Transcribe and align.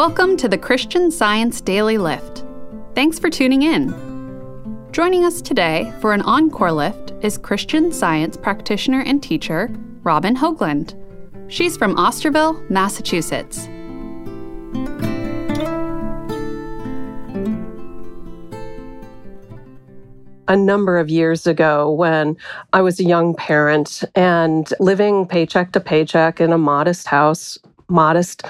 Welcome 0.00 0.38
to 0.38 0.48
the 0.48 0.56
Christian 0.56 1.10
Science 1.10 1.60
Daily 1.60 1.98
Lift. 1.98 2.42
Thanks 2.94 3.18
for 3.18 3.28
tuning 3.28 3.60
in. 3.60 3.90
Joining 4.92 5.26
us 5.26 5.42
today 5.42 5.92
for 6.00 6.14
an 6.14 6.22
encore 6.22 6.72
lift 6.72 7.12
is 7.20 7.36
Christian 7.36 7.92
Science 7.92 8.38
practitioner 8.38 9.02
and 9.02 9.22
teacher 9.22 9.70
Robin 10.02 10.34
Hoagland. 10.34 10.96
She's 11.52 11.76
from 11.76 11.96
Osterville, 11.96 12.70
Massachusetts. 12.70 13.68
a 20.48 20.56
number 20.56 20.98
of 20.98 21.10
years 21.10 21.46
ago 21.46 21.92
when 21.92 22.38
I 22.72 22.80
was 22.80 22.98
a 22.98 23.04
young 23.04 23.34
parent 23.34 24.02
and 24.14 24.72
living 24.80 25.26
paycheck 25.26 25.72
to 25.72 25.80
paycheck 25.80 26.40
in 26.40 26.52
a 26.54 26.58
modest 26.58 27.06
house, 27.06 27.58
modest 27.88 28.42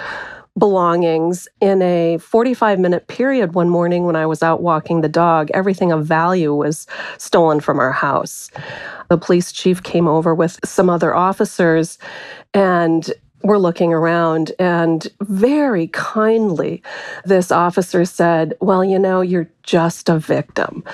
belongings 0.61 1.49
in 1.61 1.83
a 1.83 2.19
45 2.19 2.79
minute 2.79 3.09
period 3.09 3.55
one 3.55 3.69
morning 3.69 4.05
when 4.05 4.15
I 4.15 4.27
was 4.27 4.43
out 4.45 4.63
walking 4.63 5.01
the 5.01 5.09
dog. 5.09 5.51
Everything 5.53 5.91
of 5.91 6.07
value 6.07 6.55
was 6.55 6.87
stolen 7.19 7.59
from 7.59 7.81
our 7.81 7.91
house. 7.91 8.51
The 9.09 9.19
police 9.19 9.51
chief 9.51 9.83
came 9.83 10.07
over 10.07 10.33
with 10.35 10.61
some 10.65 10.89
other 10.89 11.17
officers 11.17 11.99
and 12.55 13.11
we're 13.43 13.59
looking 13.59 13.93
around 13.93 14.53
and 14.59 15.09
very 15.23 15.89
kindly 15.89 16.83
this 17.25 17.51
officer 17.51 18.05
said 18.05 18.53
well 18.61 18.85
you 18.85 18.99
know 18.99 19.23
you're 19.23 19.51
just 19.63 20.11
a 20.11 20.19
victim 20.19 20.85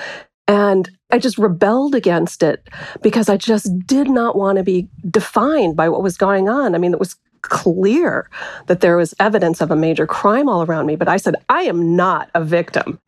and 0.47 0.89
I 1.11 1.19
just 1.19 1.37
rebelled 1.37 1.93
against 1.93 2.41
it 2.41 2.69
because 3.01 3.29
I 3.29 3.37
just 3.37 3.85
did 3.85 4.09
not 4.09 4.37
want 4.37 4.57
to 4.57 4.63
be 4.63 4.87
defined 5.09 5.75
by 5.75 5.89
what 5.89 6.03
was 6.03 6.17
going 6.17 6.49
on. 6.49 6.75
I 6.75 6.77
mean, 6.77 6.93
it 6.93 6.99
was 6.99 7.15
clear 7.41 8.29
that 8.67 8.81
there 8.81 8.97
was 8.97 9.13
evidence 9.19 9.61
of 9.61 9.71
a 9.71 9.75
major 9.75 10.07
crime 10.07 10.49
all 10.49 10.63
around 10.63 10.85
me, 10.85 10.95
but 10.95 11.07
I 11.07 11.17
said, 11.17 11.35
I 11.49 11.63
am 11.63 11.95
not 11.95 12.29
a 12.33 12.43
victim. 12.43 12.99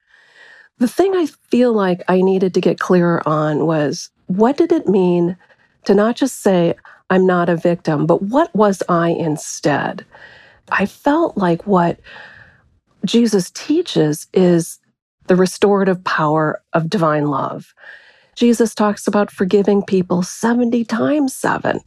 The 0.77 0.87
thing 0.87 1.15
I 1.15 1.27
feel 1.49 1.73
like 1.73 2.01
I 2.07 2.21
needed 2.21 2.53
to 2.53 2.61
get 2.61 2.79
clearer 2.79 3.27
on 3.27 3.65
was 3.65 4.09
what 4.27 4.57
did 4.57 4.71
it 4.71 4.87
mean 4.87 5.37
to 5.85 5.93
not 5.93 6.15
just 6.15 6.41
say, 6.41 6.75
I'm 7.09 7.25
not 7.25 7.49
a 7.49 7.57
victim, 7.57 8.05
but 8.05 8.21
what 8.21 8.53
was 8.55 8.83
I 8.87 9.09
instead? 9.09 10.05
I 10.71 10.85
felt 10.85 11.37
like 11.37 11.65
what 11.65 11.99
Jesus 13.05 13.49
teaches 13.51 14.27
is 14.33 14.79
the 15.27 15.35
restorative 15.35 16.03
power 16.03 16.61
of 16.73 16.89
divine 16.89 17.27
love. 17.27 17.73
Jesus 18.35 18.73
talks 18.73 19.07
about 19.07 19.31
forgiving 19.31 19.83
people 19.83 20.23
70 20.23 20.85
times 20.85 21.33
seven. 21.33 21.81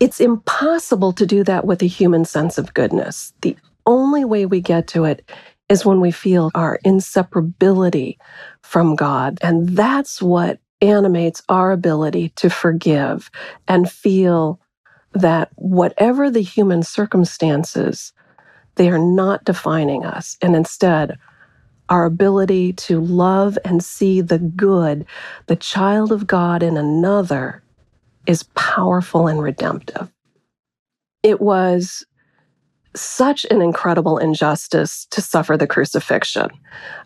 It's 0.00 0.20
impossible 0.20 1.12
to 1.12 1.26
do 1.26 1.44
that 1.44 1.64
with 1.64 1.82
a 1.82 1.86
human 1.86 2.24
sense 2.24 2.58
of 2.58 2.74
goodness. 2.74 3.32
The 3.40 3.56
only 3.86 4.24
way 4.24 4.46
we 4.46 4.60
get 4.60 4.86
to 4.88 5.04
it 5.04 5.30
is 5.68 5.84
when 5.84 6.00
we 6.00 6.10
feel 6.10 6.50
our 6.54 6.78
inseparability 6.84 8.18
from 8.62 8.96
God. 8.96 9.38
And 9.42 9.70
that's 9.70 10.20
what 10.20 10.58
animates 10.80 11.42
our 11.48 11.72
ability 11.72 12.30
to 12.36 12.50
forgive 12.50 13.30
and 13.66 13.90
feel 13.90 14.60
that 15.14 15.50
whatever 15.54 16.30
the 16.30 16.42
human 16.42 16.82
circumstances, 16.82 18.12
they 18.74 18.90
are 18.90 18.98
not 18.98 19.44
defining 19.44 20.04
us. 20.04 20.36
And 20.42 20.56
instead, 20.56 21.16
our 21.88 22.04
ability 22.04 22.72
to 22.72 23.00
love 23.00 23.58
and 23.64 23.82
see 23.84 24.20
the 24.20 24.38
good, 24.38 25.06
the 25.46 25.56
child 25.56 26.12
of 26.12 26.26
God 26.26 26.62
in 26.62 26.76
another, 26.76 27.63
is 28.26 28.44
powerful 28.54 29.26
and 29.26 29.42
redemptive. 29.42 30.10
It 31.22 31.40
was 31.40 32.04
such 32.96 33.44
an 33.50 33.60
incredible 33.60 34.18
injustice 34.18 35.06
to 35.10 35.20
suffer 35.20 35.56
the 35.56 35.66
crucifixion. 35.66 36.48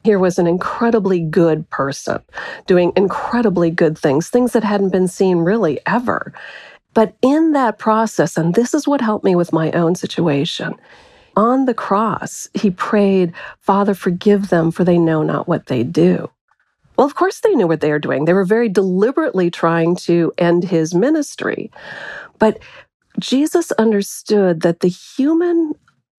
Here 0.04 0.18
was 0.18 0.38
an 0.38 0.46
incredibly 0.46 1.20
good 1.20 1.68
person 1.70 2.20
doing 2.66 2.92
incredibly 2.94 3.70
good 3.70 3.96
things, 3.96 4.28
things 4.28 4.52
that 4.52 4.64
hadn't 4.64 4.90
been 4.90 5.08
seen 5.08 5.38
really 5.38 5.80
ever. 5.86 6.32
But 6.94 7.16
in 7.22 7.52
that 7.52 7.78
process, 7.78 8.36
and 8.36 8.54
this 8.54 8.74
is 8.74 8.86
what 8.86 9.00
helped 9.00 9.24
me 9.24 9.34
with 9.34 9.52
my 9.52 9.70
own 9.72 9.94
situation, 9.94 10.74
on 11.36 11.66
the 11.66 11.74
cross, 11.74 12.48
he 12.54 12.70
prayed, 12.70 13.32
Father, 13.60 13.94
forgive 13.94 14.48
them, 14.48 14.70
for 14.72 14.84
they 14.84 14.98
know 14.98 15.22
not 15.22 15.46
what 15.46 15.66
they 15.66 15.84
do. 15.84 16.30
Well, 16.98 17.06
of 17.06 17.14
course, 17.14 17.40
they 17.40 17.54
knew 17.54 17.68
what 17.68 17.80
they 17.80 17.92
were 17.92 18.00
doing. 18.00 18.24
They 18.24 18.32
were 18.32 18.44
very 18.44 18.68
deliberately 18.68 19.52
trying 19.52 19.94
to 19.96 20.32
end 20.36 20.64
his 20.64 20.96
ministry. 20.96 21.70
But 22.40 22.58
Jesus 23.20 23.70
understood 23.72 24.62
that 24.62 24.80
the 24.80 24.88
human 24.88 25.74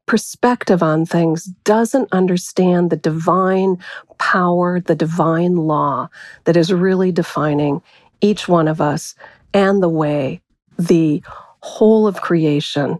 perspective 0.05 0.81
on 0.81 1.05
things 1.05 1.45
doesn't 1.65 2.11
understand 2.13 2.89
the 2.89 2.95
divine 2.97 3.77
power, 4.19 4.79
the 4.79 4.95
divine 4.95 5.57
law 5.57 6.09
that 6.45 6.57
is 6.57 6.73
really 6.73 7.11
defining 7.11 7.81
each 8.21 8.47
one 8.47 8.67
of 8.67 8.79
us 8.81 9.15
and 9.53 9.83
the 9.83 9.89
way 9.89 10.41
the 10.79 11.21
whole 11.61 12.07
of 12.07 12.21
creation 12.21 12.99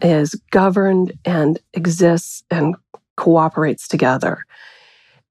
is 0.00 0.34
governed 0.50 1.12
and 1.26 1.60
exists 1.74 2.42
and 2.50 2.74
cooperates 3.16 3.86
together. 3.86 4.44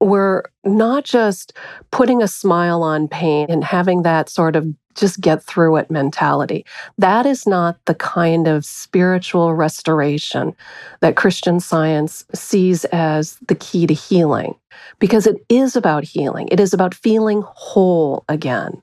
We're 0.02 0.42
not 0.64 1.04
just 1.04 1.52
putting 1.92 2.22
a 2.22 2.28
smile 2.28 2.82
on 2.82 3.08
pain 3.08 3.46
and 3.48 3.62
having 3.62 4.02
that 4.02 4.28
sort 4.28 4.56
of 4.56 4.66
just 4.94 5.20
get 5.20 5.42
through 5.42 5.76
it 5.76 5.90
mentality. 5.90 6.66
That 6.98 7.24
is 7.24 7.46
not 7.46 7.78
the 7.86 7.94
kind 7.94 8.46
of 8.46 8.64
spiritual 8.64 9.54
restoration 9.54 10.54
that 11.00 11.16
Christian 11.16 11.60
science 11.60 12.26
sees 12.34 12.84
as 12.86 13.38
the 13.48 13.54
key 13.54 13.86
to 13.86 13.94
healing, 13.94 14.54
because 14.98 15.26
it 15.26 15.36
is 15.48 15.76
about 15.76 16.04
healing. 16.04 16.48
It 16.50 16.60
is 16.60 16.74
about 16.74 16.94
feeling 16.94 17.42
whole 17.46 18.24
again. 18.28 18.82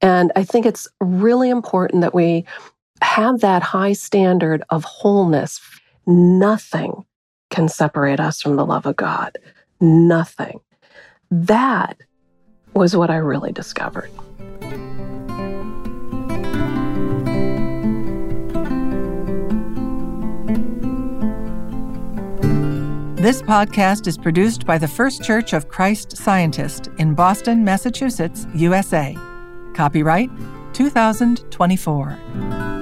And 0.00 0.32
I 0.34 0.44
think 0.44 0.66
it's 0.66 0.88
really 1.00 1.50
important 1.50 2.00
that 2.00 2.14
we 2.14 2.44
have 3.00 3.40
that 3.40 3.62
high 3.62 3.92
standard 3.92 4.64
of 4.70 4.82
wholeness, 4.82 5.60
nothing 6.06 7.04
can 7.50 7.68
separate 7.68 8.18
us 8.18 8.42
from 8.42 8.56
the 8.56 8.66
love 8.66 8.86
of 8.86 8.96
God. 8.96 9.38
Nothing. 9.80 10.60
That 11.30 11.96
was 12.74 12.96
what 12.96 13.10
I 13.10 13.16
really 13.16 13.52
discovered. 13.52 14.10
This 23.24 23.40
podcast 23.40 24.06
is 24.06 24.18
produced 24.18 24.66
by 24.66 24.76
the 24.76 24.86
First 24.86 25.22
Church 25.22 25.54
of 25.54 25.70
Christ 25.70 26.14
Scientist 26.14 26.90
in 26.98 27.14
Boston, 27.14 27.64
Massachusetts, 27.64 28.46
USA. 28.54 29.16
Copyright 29.74 30.28
2024. 30.74 32.73